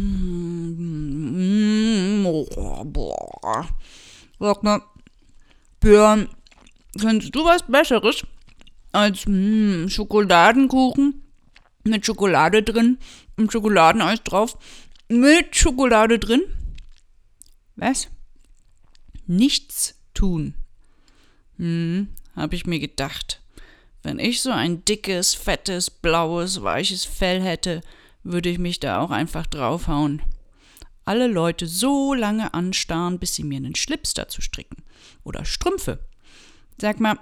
Wagner, 4.38 4.82
Björn, 5.80 6.28
kennst 7.00 7.34
du 7.34 7.44
was 7.44 7.62
Besseres 7.66 8.26
als 8.92 9.24
mm, 9.26 9.88
Schokoladenkuchen 9.88 11.22
mit 11.84 12.04
Schokolade 12.04 12.62
drin 12.62 12.98
und 13.36 13.52
Schokoladeneis 13.52 14.22
drauf? 14.24 14.58
Mit 15.08 15.56
Schokolade 15.56 16.18
drin? 16.18 16.42
Was? 17.76 18.08
Nichts 19.26 19.94
tun. 20.12 20.54
Hm, 21.56 22.08
hab 22.34 22.52
ich 22.52 22.66
mir 22.66 22.78
gedacht. 22.78 23.40
Wenn 24.02 24.18
ich 24.18 24.42
so 24.42 24.50
ein 24.50 24.84
dickes, 24.84 25.34
fettes, 25.34 25.88
blaues, 25.88 26.62
weiches 26.62 27.04
Fell 27.04 27.40
hätte, 27.40 27.82
würde 28.24 28.48
ich 28.48 28.58
mich 28.58 28.80
da 28.80 29.00
auch 29.00 29.10
einfach 29.10 29.46
draufhauen. 29.46 30.22
Alle 31.04 31.26
Leute 31.26 31.66
so 31.66 32.14
lange 32.14 32.54
anstarren, 32.54 33.18
bis 33.18 33.34
sie 33.34 33.44
mir 33.44 33.56
einen 33.56 33.74
Schlips 33.74 34.14
dazu 34.14 34.40
stricken. 34.40 34.82
Oder 35.24 35.44
Strümpfe. 35.44 35.98
Sag 36.80 37.00
mal, 37.00 37.18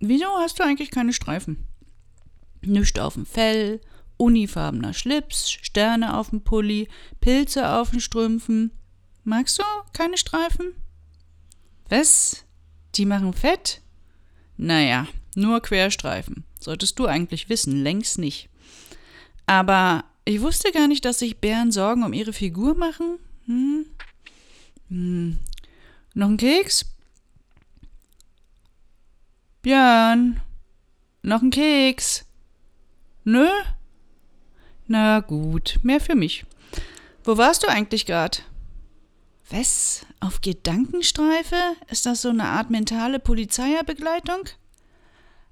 wieso 0.00 0.26
hast 0.38 0.58
du 0.58 0.64
eigentlich 0.64 0.90
keine 0.90 1.12
Streifen? 1.12 1.66
Nischt 2.62 2.98
auf 2.98 3.14
dem 3.14 3.26
Fell, 3.26 3.80
unifarbener 4.16 4.92
Schlips, 4.92 5.50
Sterne 5.50 6.16
auf 6.16 6.30
dem 6.30 6.42
Pulli, 6.42 6.88
Pilze 7.20 7.70
auf 7.70 7.90
den 7.90 8.00
Strümpfen. 8.00 8.70
Magst 9.24 9.58
du 9.58 9.62
keine 9.92 10.18
Streifen? 10.18 10.74
Was? 11.88 12.44
Die 12.94 13.06
machen 13.06 13.32
fett? 13.32 13.82
Naja, 14.56 15.06
nur 15.34 15.60
Querstreifen. 15.60 16.44
Solltest 16.58 16.98
du 16.98 17.06
eigentlich 17.06 17.48
wissen, 17.48 17.82
längst 17.82 18.18
nicht. 18.18 18.49
Aber 19.50 20.04
ich 20.24 20.40
wusste 20.42 20.70
gar 20.70 20.86
nicht, 20.86 21.04
dass 21.04 21.18
sich 21.18 21.38
Bären 21.38 21.72
Sorgen 21.72 22.04
um 22.04 22.12
ihre 22.12 22.32
Figur 22.32 22.76
machen. 22.76 23.18
Hm? 23.46 23.84
Hm. 24.88 25.38
Noch 26.14 26.28
ein 26.28 26.36
Keks? 26.36 26.84
Björn, 29.62 30.40
noch 31.22 31.42
ein 31.42 31.50
Keks? 31.50 32.24
Nö? 33.24 33.48
Na 34.86 35.18
gut, 35.18 35.80
mehr 35.82 36.00
für 36.00 36.14
mich. 36.14 36.44
Wo 37.24 37.36
warst 37.36 37.64
du 37.64 37.68
eigentlich 37.68 38.06
gerade? 38.06 38.38
Was? 39.50 40.06
Auf 40.20 40.42
Gedankenstreife? 40.42 41.56
Ist 41.88 42.06
das 42.06 42.22
so 42.22 42.28
eine 42.28 42.44
Art 42.44 42.70
mentale 42.70 43.18
Polizeierbegleitung? 43.18 44.48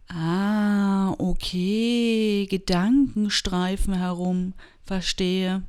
Ah, 0.08 1.14
okay. 1.18 2.46
Gedankenstreifen 2.48 3.94
herum. 3.94 4.54
Verstehe. 4.84 5.62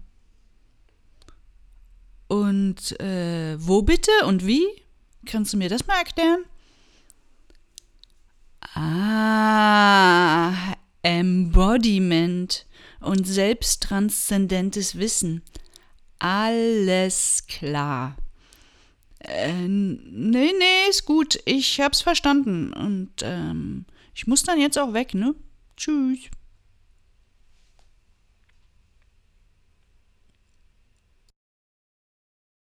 Und 2.27 2.99
äh, 3.01 3.57
wo 3.59 3.81
bitte 3.81 4.11
und 4.27 4.45
wie? 4.45 4.65
Kannst 5.25 5.53
du 5.53 5.57
mir 5.57 5.69
das 5.69 5.87
mal 5.87 5.97
erklären? 5.97 6.45
Ah, 8.75 10.53
Embodiment 11.01 12.65
und 13.01 13.25
selbsttranszendentes 13.25 14.97
Wissen. 14.97 15.41
Alles 16.19 17.45
klar. 17.47 18.15
Äh, 19.19 19.67
nee, 19.67 20.53
nee, 20.57 20.89
ist 20.89 21.05
gut. 21.05 21.39
Ich 21.45 21.81
hab's 21.81 22.01
verstanden. 22.01 22.73
Und 22.73 23.11
ähm, 23.21 23.85
ich 24.19 24.27
muss 24.27 24.43
dann 24.43 24.59
jetzt 24.59 24.77
auch 24.77 24.91
weg, 24.91 25.13
ne? 25.13 25.33
Tschüss. 25.77 26.29